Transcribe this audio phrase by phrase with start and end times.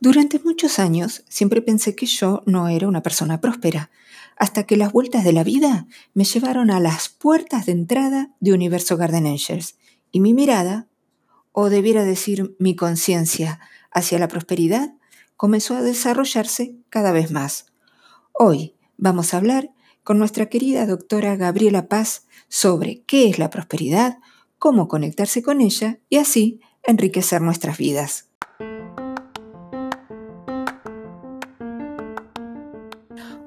[0.00, 3.90] Durante muchos años siempre pensé que yo no era una persona próspera,
[4.36, 8.52] hasta que las vueltas de la vida me llevaron a las puertas de entrada de
[8.52, 9.76] Universo Garden Angels
[10.12, 10.86] y mi mirada,
[11.52, 13.58] o debiera decir mi conciencia,
[13.90, 14.92] hacia la prosperidad
[15.36, 17.66] comenzó a desarrollarse cada vez más.
[18.32, 19.70] Hoy vamos a hablar
[20.04, 24.18] con nuestra querida doctora Gabriela Paz sobre qué es la prosperidad,
[24.58, 28.28] cómo conectarse con ella y así enriquecer nuestras vidas.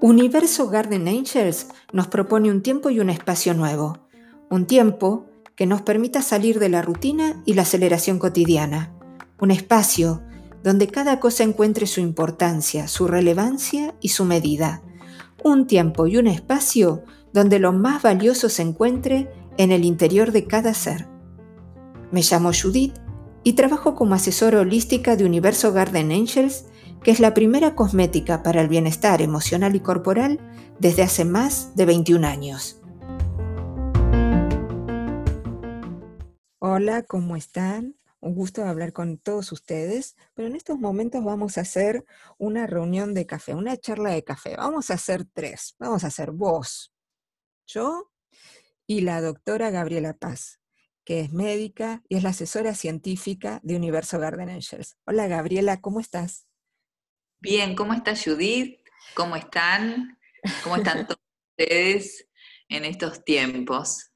[0.01, 3.97] Universo Garden Angels nos propone un tiempo y un espacio nuevo.
[4.49, 5.25] Un tiempo
[5.57, 8.93] que nos permita salir de la rutina y la aceleración cotidiana.
[9.41, 10.21] Un espacio
[10.63, 14.81] donde cada cosa encuentre su importancia, su relevancia y su medida.
[15.43, 17.03] Un tiempo y un espacio
[17.33, 21.09] donde lo más valioso se encuentre en el interior de cada ser.
[22.11, 22.95] Me llamo Judith
[23.43, 26.68] y trabajo como asesora holística de Universo Garden Angels
[27.03, 30.39] que es la primera cosmética para el bienestar emocional y corporal
[30.79, 32.81] desde hace más de 21 años.
[36.59, 37.95] Hola, ¿cómo están?
[38.21, 42.05] Un gusto hablar con todos ustedes, pero en estos momentos vamos a hacer
[42.37, 44.57] una reunión de café, una charla de café.
[44.57, 45.75] Vamos a hacer tres.
[45.79, 46.93] Vamos a hacer vos,
[47.65, 48.11] yo
[48.89, 50.59] y la doctora Gabriela Paz,
[51.05, 54.97] que es médica y es la asesora científica de Universo Garden Angels.
[55.05, 56.48] Hola Gabriela, ¿cómo estás?
[57.41, 58.81] Bien, ¿cómo está Judith?
[59.15, 60.17] ¿Cómo están?
[60.61, 61.21] ¿Cómo están todos
[61.57, 62.27] ustedes
[62.67, 64.11] en estos tiempos?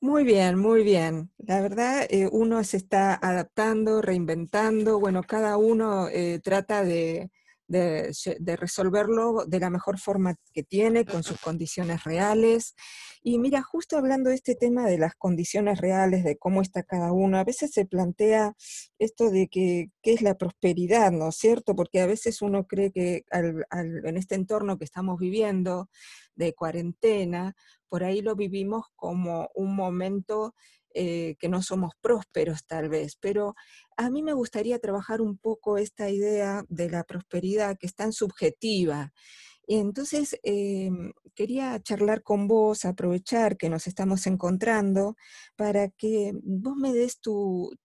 [0.00, 1.30] Muy bien, muy bien.
[1.36, 4.98] La verdad, eh, uno se está adaptando, reinventando.
[4.98, 7.30] Bueno, cada uno eh, trata de,
[7.68, 8.12] de,
[8.56, 12.74] resolverlo de la mejor forma que tiene, con sus condiciones reales.
[13.22, 17.12] Y mira, justo hablando de este tema de las condiciones reales, de cómo está cada
[17.12, 18.54] uno, a veces se plantea
[18.98, 21.74] esto de que qué es la prosperidad, ¿no es cierto?
[21.74, 25.88] Porque a veces uno cree que en este entorno que estamos viviendo
[26.34, 27.54] de cuarentena,
[27.88, 30.54] por ahí lo vivimos como un momento
[30.98, 33.54] eh, que no somos prósperos tal vez, pero
[33.98, 38.14] a mí me gustaría trabajar un poco esta idea de la prosperidad que es tan
[38.14, 39.12] subjetiva.
[39.66, 45.16] Y entonces em, quería charlar con vos, aprovechar que nos estamos encontrando
[45.54, 47.76] para que vos me des tu,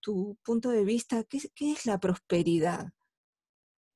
[0.45, 1.25] punto de vista.
[1.25, 2.91] ¿Qué, es la prosperidad?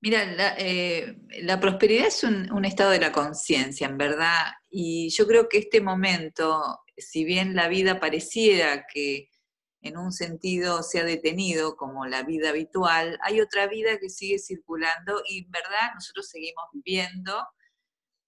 [0.05, 1.17] Mira, la, eh,
[1.59, 5.81] prosperidad es un, un, estado de la conciencia, en verdad, y yo creo que este
[5.81, 9.29] momento si bien la vida pareciera que
[9.81, 14.39] en un sentido se ha detenido como la vida habitual, hay otra vida que sigue
[14.39, 17.45] circulando y en verdad nosotros seguimos viviendo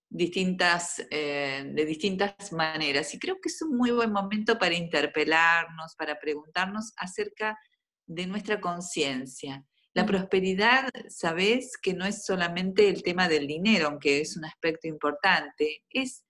[0.10, 3.14] distintas, eh, de distintas maneras.
[3.14, 7.58] Y creo que es un muy buen momento para interpelarnos, para preguntarnos acerca
[8.06, 9.66] de nuestra conciencia.
[9.98, 14.88] La prosperidad, sabes que no es solamente el tema del dinero, aunque es un aspecto
[14.88, 16.24] importante, es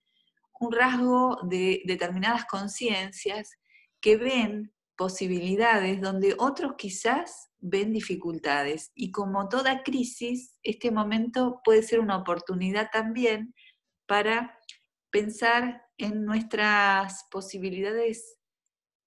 [0.58, 3.58] un rasgo de determinadas conciencias
[4.00, 8.90] que ven posibilidades donde otros quizás ven dificultades.
[8.94, 13.54] Y como toda crisis, este momento puede ser una oportunidad también
[14.06, 14.58] para
[15.10, 18.38] pensar en nuestras posibilidades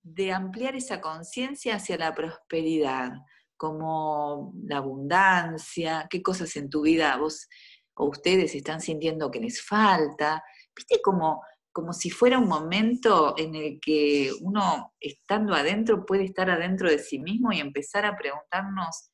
[0.04, 3.14] de ampliar esa conciencia hacia la prosperidad,
[3.62, 7.48] como la abundancia, qué cosas en tu vida vos
[7.94, 10.44] o ustedes están sintiendo que les falta,
[10.76, 16.50] viste como, como si fuera un momento en el que uno estando adentro puede estar
[16.50, 19.12] adentro de sí mismo y empezar a preguntarnos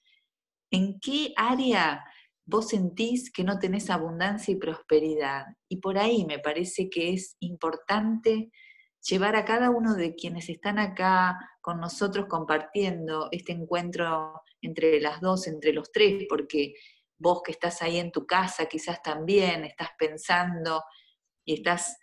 [0.71, 2.05] en qué área
[2.45, 5.43] vos sentís que no tenés abundancia y prosperidad.
[5.67, 8.49] Y por ahí me parece que es importante
[9.09, 15.22] llevar a cada uno de quienes están acá con nosotros compartiendo este encuentro entre las
[15.22, 16.73] dos, entre los tres, porque
[17.18, 20.84] vos que estás ahí en tu casa quizás también estás pensando
[21.45, 21.97] y estás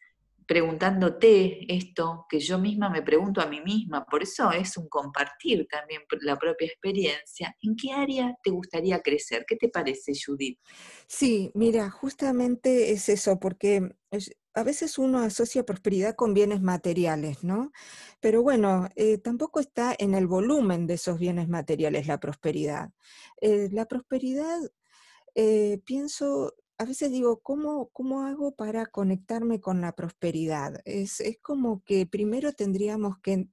[0.47, 4.05] preguntándote esto que yo misma me pregunto a mí misma.
[4.05, 7.57] Por eso es un compartir también la propia experiencia.
[7.63, 9.45] ¿En qué área te gustaría crecer?
[9.47, 10.59] ¿Qué te parece, Judith?
[11.07, 13.91] Sí, mira, justamente es eso, porque
[14.55, 17.73] a veces uno asocia prosperidad con bienes materiales, ¿no?
[18.21, 22.91] Pero bueno, eh, tampoco está en el volumen de esos bienes materiales la prosperidad.
[23.41, 24.61] Eh, la prosperidad,
[25.35, 30.81] eh, pienso, a veces digo, ¿cómo, ¿cómo hago para conectarme con la prosperidad?
[30.85, 33.49] Es, como que primero tendríamos que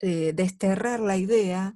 [0.00, 1.74] eh, desterrar la idea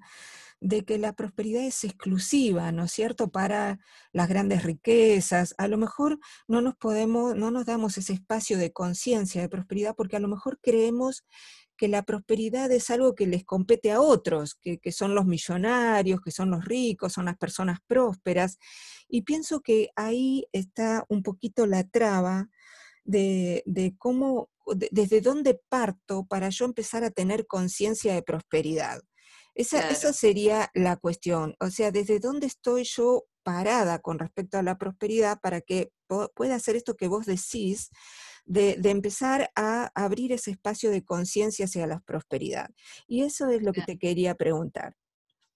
[0.60, 3.80] de que la prosperidad es exclusiva, ¿no es cierto?, para
[4.12, 5.54] las grandes riquezas.
[5.58, 9.96] A lo mejor no nos podemos, no nos damos ese espacio de conciencia de prosperidad
[9.96, 11.24] porque a lo mejor creemos
[11.76, 16.30] que la prosperidad es algo que les compete a otros, que, son los millonarios, que
[16.30, 18.58] son los ricos, son las personas prósperas.
[19.08, 22.48] Y pienso que ahí está un poquito la traba
[23.04, 23.64] de,
[23.98, 24.50] cómo,
[24.90, 29.00] desde dónde parto para yo empezar a tener conciencia de prosperidad.
[29.54, 31.56] Esa, esa, sería la cuestión.
[31.60, 35.90] O sea, desde dónde estoy yo parada con respecto a la prosperidad para que
[36.34, 37.90] pueda hacer esto que vos decís,
[38.44, 42.70] de, empezar a abrir ese espacio de conciencia hacia la prosperidad.
[43.06, 44.96] Y eso es lo que te quería preguntar.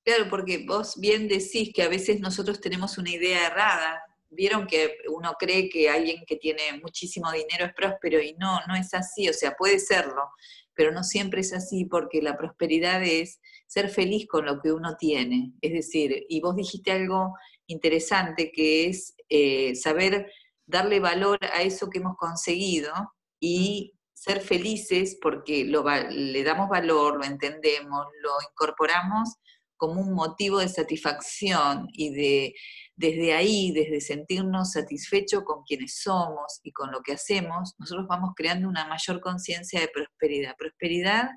[0.05, 4.03] Claro, porque vos bien decís que a veces nosotros tenemos una idea errada.
[4.31, 8.77] Vieron que uno cree que alguien que tiene muchísimo dinero es próspero y no, no
[8.77, 9.29] es así.
[9.29, 10.31] O sea, puede serlo,
[10.75, 14.97] pero no siempre es así porque la prosperidad es ser feliz con lo que uno
[14.97, 15.53] tiene.
[15.61, 17.35] Es decir, y vos dijiste algo
[17.67, 20.31] interesante que es eh, saber
[20.67, 22.93] darle valor a eso que hemos conseguido
[23.41, 29.37] y ser felices porque le damos valor, lo entendemos, lo incorporamos
[29.77, 32.55] como un motivo de satisfacción y de
[32.97, 38.31] desde ahí, desde sentirnos satisfechos con quienes somos y con lo que hacemos, nosotros vamos
[38.35, 40.57] creando una mayor conciencia de prosperidad.
[40.57, 41.29] Prosperidad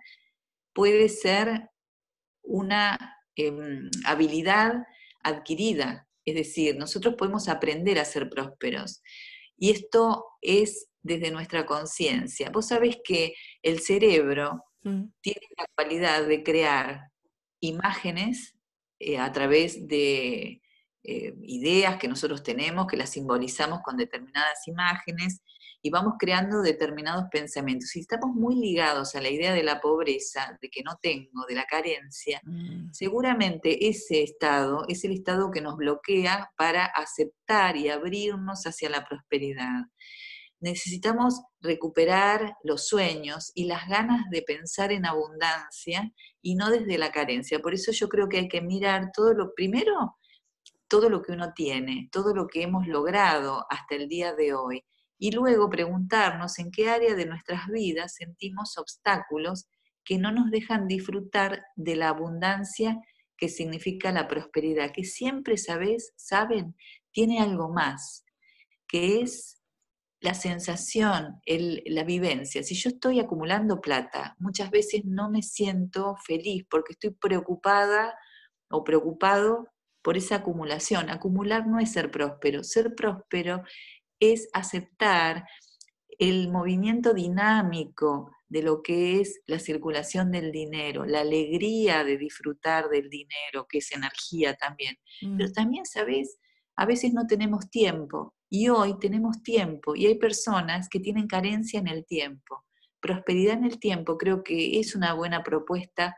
[0.73, 1.69] puede ser
[2.43, 2.97] una
[3.35, 4.73] em, habilidad
[5.21, 9.01] adquirida, es decir, nosotros podemos aprender a ser prósperos.
[9.57, 12.49] Y esto es desde nuestra conciencia.
[12.49, 15.03] Vos sabés que el cerebro mm.
[15.21, 17.09] tiene la cualidad de crear
[17.59, 18.55] imágenes
[18.99, 20.61] eh, a través de
[21.03, 25.41] eh, ideas que nosotros tenemos, que las simbolizamos con determinadas imágenes,
[25.81, 27.89] y vamos creando determinados pensamientos.
[27.89, 31.55] Si estamos muy ligados a la idea de la pobreza, de que no tengo, de
[31.55, 32.91] la carencia, mm.
[32.91, 39.05] seguramente ese estado es el estado que nos bloquea para aceptar y abrirnos hacia la
[39.05, 39.85] prosperidad.
[40.61, 46.11] Necesitamos recuperar los sueños y las ganas de pensar en abundancia
[46.41, 47.59] y no desde la carencia.
[47.59, 50.17] Por eso yo creo que hay que mirar todo lo primero,
[50.89, 54.83] todo lo que uno tiene, todo lo que hemos logrado hasta el día de hoy
[55.19, 59.67] y luego preguntarnos en qué área de nuestras vidas sentimos obstáculos
[60.03, 62.97] que no nos dejan disfrutar de la abundancia
[63.37, 66.13] que significa la prosperidad, que siempre, ¿sabes?
[66.15, 66.75] Saben,
[67.11, 68.25] tiene algo más,
[68.87, 69.61] que es
[70.21, 72.63] la sensación, la vivencia.
[72.63, 78.17] Si yo estoy acumulando plata, muchas veces no me siento feliz porque estoy preocupada
[78.69, 79.69] o preocupado
[80.01, 81.09] por esa acumulación.
[81.09, 83.63] Acumular no es ser próspero, ser próspero
[84.19, 85.45] es aceptar
[86.17, 92.89] el movimiento dinámico de lo que es la circulación del dinero, la alegría de disfrutar
[92.89, 94.97] del dinero, que es energía también.
[95.21, 95.53] Pero mm.
[95.53, 96.39] también, ¿sabes?
[96.75, 101.79] A veces no tenemos tiempo y hoy tenemos tiempo y hay personas que tienen carencia
[101.79, 102.65] en el tiempo.
[102.99, 106.15] Prosperidad en el tiempo creo que es una buena propuesta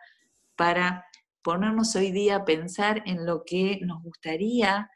[0.56, 1.06] para
[1.42, 4.89] ponernos hoy día a pensar en lo que nos gustaría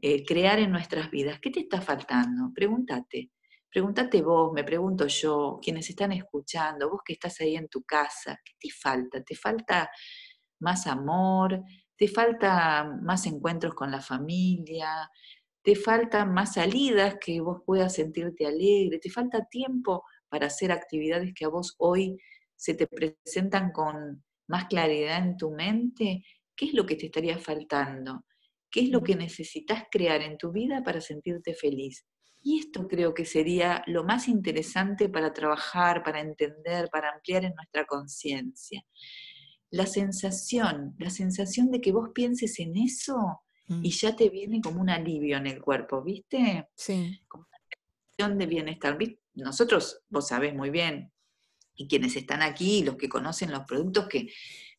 [0.00, 1.40] eh, crear en nuestras vidas.
[1.40, 2.52] ¿Qué te está faltando?
[2.54, 3.30] Pregúntate.
[3.70, 8.40] Pregúntate vos, me pregunto yo, quienes están escuchando, vos que estás ahí en tu casa,
[8.42, 9.22] ¿qué te falta?
[9.22, 9.90] ¿Te falta
[10.60, 11.62] más amor?
[11.96, 15.10] ¿Te falta más encuentros con la familia?
[15.62, 19.00] ¿Te faltan más salidas que vos puedas sentirte alegre?
[19.00, 22.16] ¿Te falta tiempo para hacer actividades que a vos hoy
[22.56, 26.24] se te presentan con más claridad en tu mente?
[26.56, 28.24] ¿Qué es lo que te estaría faltando?
[28.70, 32.04] ¿Qué es lo que necesitas crear en tu vida para sentirte feliz?
[32.42, 37.54] Y esto creo que sería lo más interesante para trabajar, para entender, para ampliar en
[37.54, 38.82] nuestra conciencia.
[39.70, 43.16] La sensación, la sensación de que vos pienses en eso
[43.66, 43.84] mm.
[43.84, 46.68] y ya te viene como un alivio en el cuerpo, ¿viste?
[46.76, 47.20] Sí.
[47.28, 48.98] Como una sensación de bienestar.
[49.34, 51.12] Nosotros, vos sabés muy bien,
[51.78, 54.28] y quienes están aquí, los que conocen los productos, que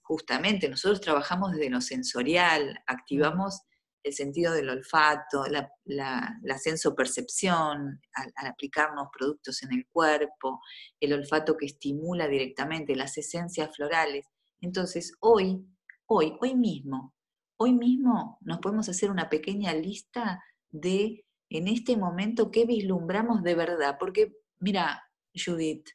[0.02, 3.62] justamente nosotros trabajamos desde lo sensorial, activamos
[4.04, 10.62] el sentido del olfato, la, la, sensopercepción, al, aplicarnos productos en el cuerpo,
[11.00, 14.26] el olfato que estimula directamente las esencias florales.
[14.62, 15.66] Entonces, hoy,
[16.06, 17.14] hoy, hoy mismo,
[17.58, 23.56] hoy mismo nos podemos hacer una pequeña lista de, en este momento, qué vislumbramos de
[23.56, 23.98] verdad.
[24.00, 25.04] Porque, mira,
[25.34, 25.90] Judith,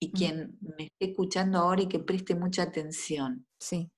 [0.00, 0.12] y mm.
[0.12, 3.46] quien me esté escuchando ahora y que preste mucha atención.
[3.58, 3.90] Sí.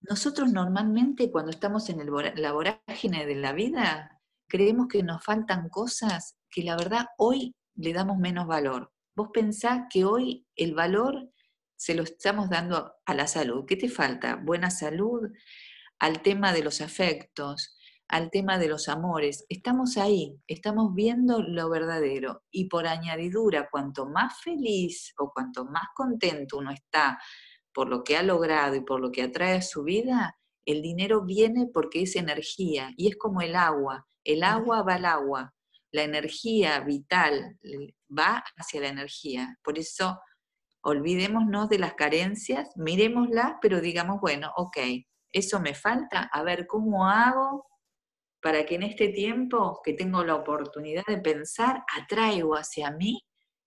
[0.00, 2.00] Nosotros normalmente cuando estamos en
[2.36, 7.92] la vorágine de la vida, creemos que nos faltan cosas que la verdad hoy le
[7.92, 8.92] damos menos valor.
[9.14, 11.30] Vos pensás que hoy el valor
[11.76, 13.64] se lo estamos dando a la salud.
[13.66, 14.36] ¿Qué te falta?
[14.36, 15.30] Buena salud,
[15.98, 17.76] al tema de los afectos,
[18.08, 19.44] al tema de los amores.
[19.48, 22.42] Estamos ahí, estamos viendo lo verdadero.
[22.50, 27.18] Y por añadidura, cuanto más feliz o cuanto más contento uno está
[27.72, 31.24] por lo que ha logrado y por lo que atrae a su vida, el dinero
[31.24, 34.06] viene porque es energía y es como el agua.
[34.24, 35.54] El agua va al agua.
[35.92, 37.58] La energía vital
[38.16, 39.58] va hacia la energía.
[39.62, 40.20] Por eso,
[40.82, 44.78] olvidémonos de las carencias, miremoslas, pero digamos, bueno, ok,
[45.32, 47.66] eso me falta, a ver cómo hago
[48.42, 53.22] para que en este tiempo que tengo la oportunidad de pensar, atraigo hacia mí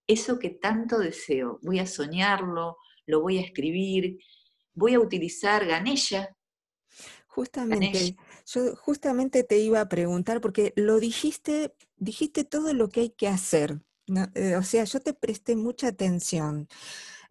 [0.07, 1.60] eso que tanto deseo.
[1.62, 4.17] Voy a soñarlo, lo voy a escribir,
[4.74, 6.36] voy a utilizar Ganesha.
[7.27, 13.10] Justamente, yo justamente te iba a preguntar, porque lo dijiste, dijiste todo lo que hay
[13.10, 13.81] que hacer.
[14.36, 16.67] Eh, o sea, yo te presté mucha atención.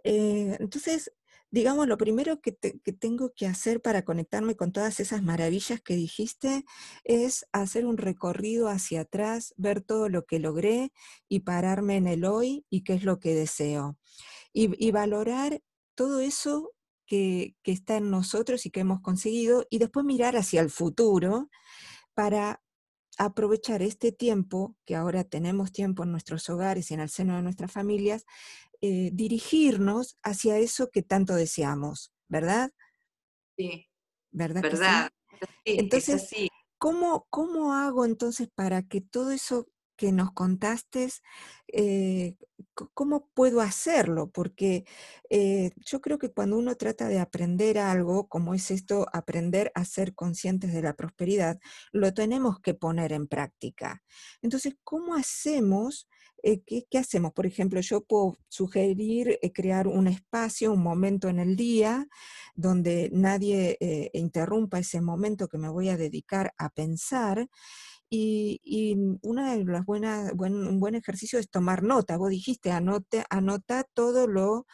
[0.02, 1.12] Eh, entonces,
[1.52, 6.64] digamos, lo primero que, tengo que hacer para conectarme con todas esas maravillas que dijiste
[7.04, 10.92] es hacer un recorrido hacia atrás, ver todo lo que logré
[11.28, 13.98] y pararme en el hoy y qué es lo que deseo.
[14.54, 15.62] Y, valorar
[15.94, 16.72] todo eso
[17.06, 21.48] que, que, está en nosotros y que hemos conseguido y después mirar hacia el futuro
[22.14, 22.62] para
[23.18, 27.42] aprovechar este tiempo, que ahora tenemos tiempo en nuestros hogares y en el seno de
[27.42, 28.24] nuestras familias,
[28.80, 32.72] eh, dirigirnos hacia eso que tanto deseamos, ¿verdad?
[33.56, 33.88] Sí.
[34.30, 34.62] ¿Verdad?
[34.62, 35.10] ¿Verdad?
[35.64, 36.30] entonces,
[36.78, 39.68] ¿cómo, ¿cómo hago entonces para que todo eso
[40.02, 41.08] que nos contaste,
[41.68, 42.34] eh,
[42.92, 44.32] ¿cómo puedo hacerlo?
[44.32, 44.84] Porque
[45.30, 49.84] eh, yo creo que cuando uno trata de aprender algo, como es esto, aprender a
[49.84, 51.60] ser conscientes de la prosperidad,
[51.92, 54.02] lo tenemos que poner en práctica.
[54.42, 56.08] Entonces, ¿cómo hacemos
[56.42, 57.32] eh, ¿qué, hacemos?
[57.32, 62.08] Por ejemplo, yo puedo sugerir crear un espacio, un momento en el día
[62.56, 63.78] donde nadie
[64.12, 67.48] interrumpa ese momento que me voy a dedicar a pensar.
[68.14, 72.18] Y, y una de las buenas, un buen ejercicio es tomar nota.
[72.18, 74.66] Vos dijiste, anote, anota todo lo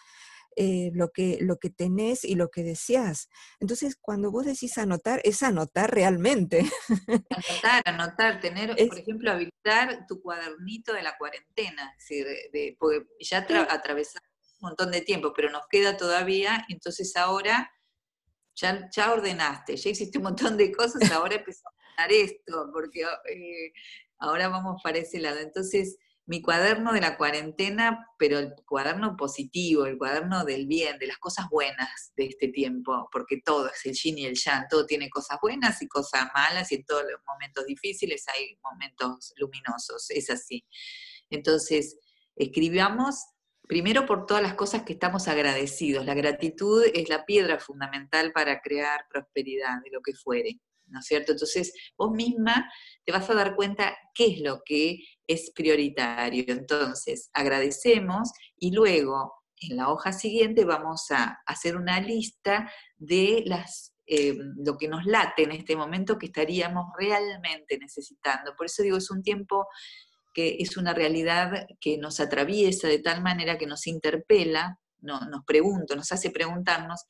[0.61, 3.29] eh, lo, que, lo que tenés y lo que deseas.
[3.61, 6.69] Entonces, cuando vos decís anotar, es anotar realmente.
[7.31, 13.07] Anotar, anotar, tener, por ejemplo, habilitar tu cuadernito de la cuarentena, es decir, de, porque
[13.21, 14.29] ya atravesamos
[14.61, 17.71] un montón de tiempo, pero nos queda todavía, entonces ahora
[18.57, 23.73] ya, ya ordenaste, ya hiciste un montón de cosas, ahora empezamos esto, porque eh,
[24.19, 25.39] ahora vamos para ese lado.
[25.39, 31.07] Entonces, mi cuaderno de la cuarentena, pero el cuaderno positivo, el cuaderno del bien, de
[31.07, 34.85] las cosas buenas de este tiempo, porque todo es el yin y el yang, todo
[34.85, 40.11] tiene cosas buenas y cosas malas, y en todos los momentos difíciles hay momentos luminosos,
[40.11, 40.67] es así.
[41.31, 41.99] Entonces,
[42.37, 43.25] escribamos
[43.67, 46.05] primero por todas las cosas que estamos agradecidos.
[46.05, 50.61] La gratitud es la piedra fundamental para crear prosperidad de lo que fuere.
[50.91, 51.33] ¿No es cierto?
[51.33, 52.71] Entonces, vos misma
[53.05, 56.45] te vas a dar cuenta qué es lo que es prioritario.
[56.49, 63.95] Entonces, agradecemos y luego en la hoja siguiente vamos a hacer una lista de las,
[64.07, 68.55] eh, lo que nos late en este momento que estaríamos realmente necesitando.
[68.57, 69.67] Por eso digo, es un tiempo
[70.35, 75.45] que es una realidad que nos atraviesa de tal manera que nos interpela, no, nos
[75.45, 77.05] pregunta, nos hace preguntarnos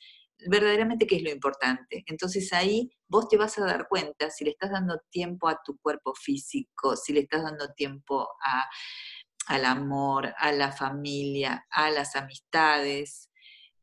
[0.47, 2.04] verdaderamente qué es lo importante.
[2.07, 5.78] Entonces ahí vos te vas a dar cuenta si le estás dando tiempo a tu
[5.78, 8.28] cuerpo físico, si le estás dando tiempo
[9.47, 13.30] al amor, a la familia, a las amistades,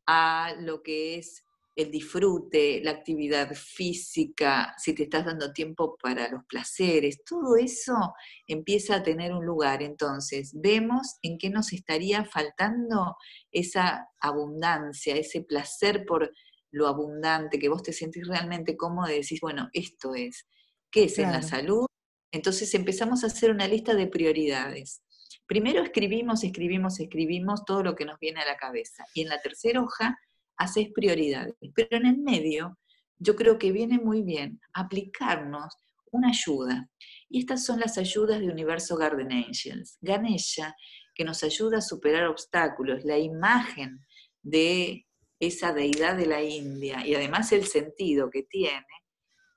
[0.06, 1.42] a lo que es
[1.76, 8.14] el disfrute, la actividad física, si te estás dando tiempo para los placeres, todo eso
[8.46, 9.82] empieza a tener un lugar.
[9.82, 13.16] Entonces, vemos en qué nos estaría faltando
[13.52, 16.32] esa abundancia, ese placer por
[16.76, 20.46] lo abundante, que vos te sentís realmente cómodo y decís, bueno, esto es,
[20.90, 21.86] ¿qué es en la salud?
[22.30, 25.02] Entonces empezamos a hacer una lista de prioridades.
[25.46, 29.06] Primero escribimos, escribimos, escribimos todo lo que nos viene a la cabeza.
[29.14, 30.18] Y en la tercera hoja
[30.58, 31.54] haces prioridades.
[31.74, 32.78] Pero en el medio,
[33.18, 35.74] yo creo que viene muy bien aplicarnos
[36.12, 36.90] una ayuda.
[37.30, 39.96] Y estas son las ayudas de Universo Garden Angels.
[40.02, 40.76] Ganesha,
[41.14, 44.00] que nos ayuda a superar obstáculos, la imagen
[44.42, 45.05] de
[45.40, 48.86] esa deidad de la India y además el sentido que tiene,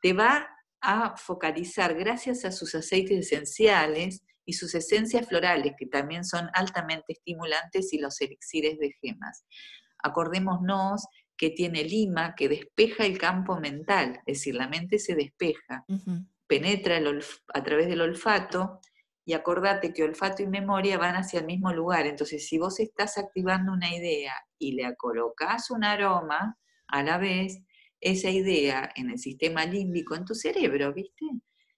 [0.01, 0.47] te va
[0.81, 7.13] a focalizar gracias a sus aceites esenciales y sus esencias florales, que también son altamente
[7.13, 9.45] estimulantes, y los elixires de gemas.
[10.01, 11.05] Acordémonos
[11.37, 15.85] que tiene lima que despeja el campo mental, es decir, la mente se despeja,
[16.47, 16.99] penetra
[17.53, 18.79] a través del olfato
[19.29, 22.07] y acordate que olfato y memoria van hacia el mismo lugar.
[22.07, 26.57] Entonces, si vos estás activando una idea y le colocas un aroma
[26.87, 27.59] a la vez,
[28.01, 31.25] esa idea en el sistema límbico, en tu cerebro, ¿viste?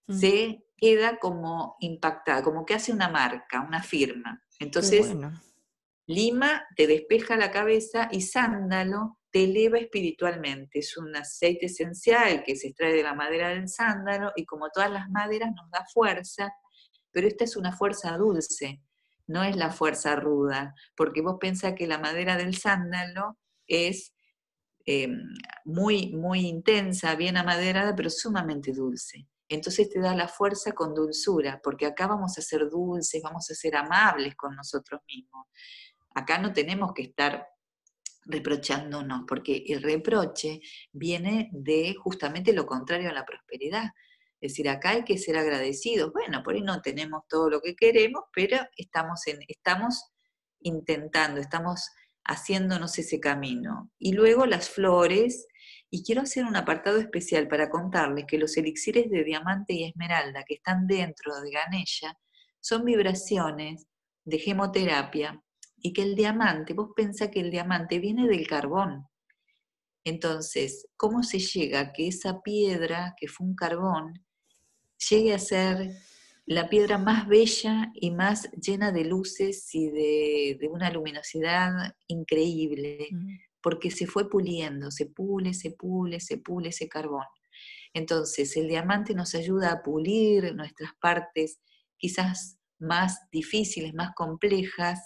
[0.08, 0.14] mm.
[0.14, 4.42] se queda como impactada, como que hace una marca, una firma.
[4.58, 5.14] Entonces,
[6.08, 10.80] lima te despeja la cabeza y sándalo te eleva espiritualmente.
[10.80, 14.90] Es un aceite esencial que se extrae de la madera del sándalo y como todas
[14.90, 16.54] las maderas nos da fuerza,
[17.12, 18.82] pero esta es una fuerza dulce,
[19.28, 23.38] no es la fuerza ruda, porque vos pensás que la madera del sándalo
[23.68, 24.14] es
[24.86, 25.22] em,
[25.66, 29.28] muy, muy intensa, bien amaderada, pero sumamente dulce.
[29.48, 33.56] Entonces te da la fuerza con dulzura, porque acá vamos a ser dulces, vamos a
[33.56, 35.48] ser amables con nosotros mismos.
[36.16, 37.48] Acá no tenemos que estar
[38.26, 43.90] reprochándonos, porque el reproche viene de justamente lo contrario a la prosperidad.
[44.42, 46.12] Es decir, acá hay que ser agradecidos.
[46.12, 50.12] Bueno, por ahí no tenemos todo lo que queremos, pero estamos, en, estamos
[50.62, 51.90] intentando, estamos
[52.26, 53.92] haciéndonos ese camino.
[54.00, 55.48] Y luego las flores,
[55.92, 60.44] y quiero hacer un apartado especial para contarles que los elixires de diamante y esmeralda
[60.44, 62.18] que están dentro de Ganesha
[62.60, 63.86] son vibraciones
[64.24, 65.44] de gemoterapia
[65.78, 69.08] y que el diamante, vos pensás que el diamante viene del carbón.
[70.04, 74.14] Entonces, ¿cómo se llega a que esa piedra, que fue un carbón,
[75.10, 75.92] llegue a ser
[76.46, 83.10] la piedra más bella y más llena de luces y de, una luminosidad increíble?
[83.62, 87.26] Porque se fue puliendo, se pule, se pule, se pule ese carbón.
[87.94, 91.60] Entonces, el diamante nos ayuda a pulir nuestras partes
[91.98, 95.00] quizás más difíciles, más complejas,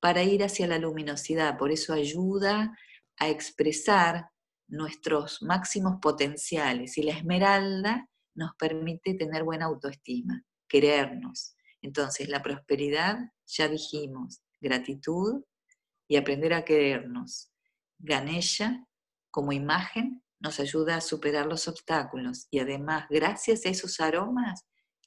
[0.00, 1.56] para ir hacia la luminosidad.
[1.56, 2.76] Por eso ayuda
[3.18, 4.28] a expresar
[4.68, 6.98] nuestros máximos potenciales.
[6.98, 11.56] Y la esmeralda nos permite tener buena autoestima, querernos.
[11.82, 15.44] Entonces, la prosperidad, ya dijimos, gratitud
[16.08, 17.50] y aprender a querernos.
[17.98, 18.86] Ganesha,
[19.30, 24.66] como imagen, nos ayuda a superar los obstáculos y además, gracias a esos aromas,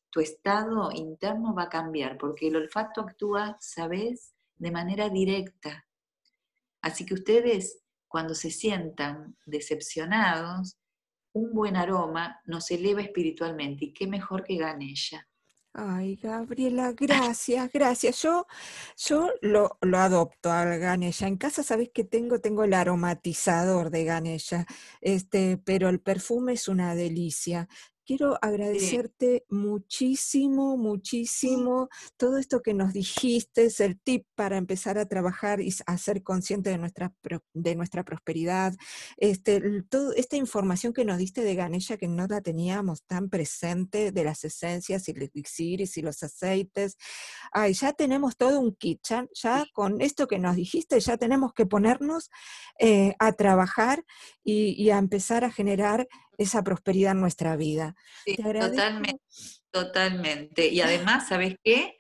[0.10, 5.86] tu estado interno va a cambiar, porque el olfato actúa, ¿sabes?, de manera directa.
[6.82, 10.79] Así que ustedes, cuando se sientan decepcionados,
[11.34, 15.28] un buen aroma nos eleva espiritualmente y qué mejor que ella.
[15.74, 18.22] Ay, Gabriela, gracias, gracias.
[18.24, 18.48] Yo,
[18.98, 21.28] yo lo, lo adopto al Ganesha.
[21.28, 22.42] En casa, ¿sabes qué tengo?
[22.42, 24.66] Tengo el aromatizador de Ganesha,
[25.00, 27.70] este, pero el perfume es una delicia
[28.10, 35.06] quiero agradecerte muchísimo, muchísimo todo esto que nos dijiste, es el tip para empezar a
[35.06, 37.14] trabajar y a ser consciente de nuestra,
[37.54, 38.74] de nuestra prosperidad.
[39.18, 44.12] Este, todo, esta información que nos diste de Ganesha, que no la teníamos tan presente,
[44.12, 46.98] de las esencias y los elixiris y los aceites.
[47.52, 49.02] Ay, ya tenemos todo un kit,
[49.36, 52.32] ya, con esto que nos dijiste, ya tenemos que ponernos
[52.80, 54.04] eh, a trabajar
[54.44, 56.08] y a empezar a generar
[56.40, 57.96] esa prosperidad en nuestra vida.
[58.26, 59.22] Sí, totalmente,
[59.72, 60.68] totalmente.
[60.68, 62.00] Y además, ¿sabes qué?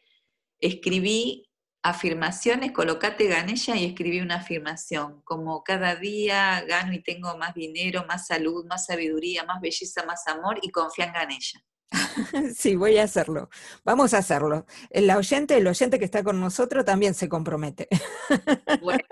[0.60, 1.50] Escribí
[1.84, 8.06] afirmaciones, colocate Ganella y escribí una afirmación, como cada día gano y tengo más dinero,
[8.08, 11.64] más salud, más sabiduría, más belleza, más amor y confía en Ganella.
[12.56, 13.50] Sí, voy a hacerlo.
[13.84, 14.66] Vamos a hacerlo.
[14.90, 17.88] El oyente, el oyente que está con nosotros también se compromete.
[18.82, 19.04] Bueno,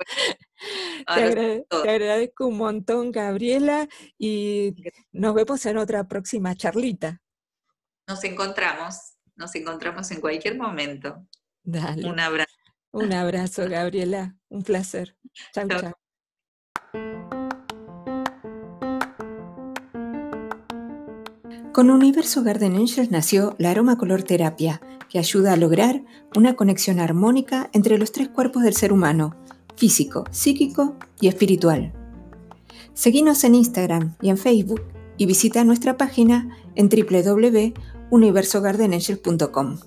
[1.14, 4.74] te, agradezco un montón, Gabriela, y
[5.12, 7.20] nos vemos en otra próxima charlita.
[8.06, 11.26] Nos encontramos, nos encontramos en cualquier momento.
[11.62, 12.08] Dale.
[12.08, 12.50] Un abrazo.
[12.92, 14.36] Un abrazo, Gabriela.
[14.48, 15.16] Un placer.
[15.52, 15.94] Chao, chao.
[21.72, 26.02] Con Universo Garden Angels nació la aroma color terapia, que ayuda a lograr
[26.34, 29.36] una conexión armónica entre los tres cuerpos del ser humano,
[29.80, 31.92] físico, psíquico y espiritual.
[32.92, 34.82] Seguinos en Instagram y en Facebook
[35.16, 39.78] y visita nuestra página en www.universogardenangels.com.